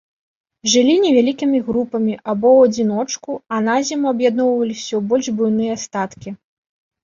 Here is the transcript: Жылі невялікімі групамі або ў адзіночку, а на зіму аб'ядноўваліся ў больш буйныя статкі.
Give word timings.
Жылі 0.75 0.95
невялікімі 1.03 1.59
групамі 1.67 2.15
або 2.31 2.47
ў 2.57 2.71
адзіночку, 2.71 3.31
а 3.53 3.61
на 3.69 3.77
зіму 3.93 4.05
аб'ядноўваліся 4.15 4.91
ў 4.91 5.01
больш 5.15 5.25
буйныя 5.39 5.81
статкі. 5.87 6.29